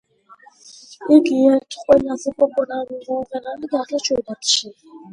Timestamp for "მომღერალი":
3.13-3.75